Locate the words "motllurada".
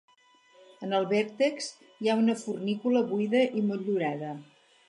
3.71-4.35